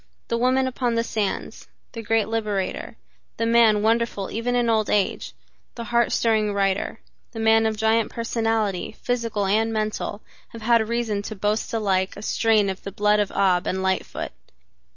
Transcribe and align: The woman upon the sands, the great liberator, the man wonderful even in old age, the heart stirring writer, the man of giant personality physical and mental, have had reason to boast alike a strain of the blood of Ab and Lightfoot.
The 0.29 0.37
woman 0.39 0.65
upon 0.65 0.95
the 0.95 1.03
sands, 1.03 1.67
the 1.91 2.01
great 2.01 2.27
liberator, 2.27 2.97
the 3.37 3.45
man 3.45 3.83
wonderful 3.83 4.31
even 4.31 4.55
in 4.55 4.67
old 4.67 4.89
age, 4.89 5.35
the 5.75 5.83
heart 5.83 6.11
stirring 6.11 6.53
writer, 6.55 6.99
the 7.33 7.39
man 7.39 7.67
of 7.67 7.77
giant 7.77 8.09
personality 8.09 8.93
physical 9.03 9.45
and 9.45 9.71
mental, 9.71 10.23
have 10.53 10.63
had 10.63 10.89
reason 10.89 11.21
to 11.21 11.35
boast 11.35 11.71
alike 11.71 12.17
a 12.17 12.23
strain 12.23 12.67
of 12.67 12.81
the 12.81 12.91
blood 12.91 13.19
of 13.19 13.29
Ab 13.31 13.67
and 13.67 13.83
Lightfoot. 13.83 14.31